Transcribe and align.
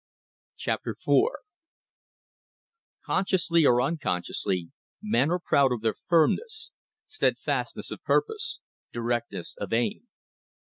CHAPTER 0.57 0.95
FOUR 0.95 1.41
Consciously 3.05 3.67
or 3.67 3.79
unconsciously, 3.83 4.71
men 4.99 5.29
are 5.29 5.37
proud 5.37 5.71
of 5.71 5.81
their 5.81 5.93
firmness, 5.93 6.71
steadfastness 7.05 7.91
of 7.91 8.01
purpose, 8.01 8.61
directness 8.91 9.55
of 9.59 9.71
aim. 9.73 10.07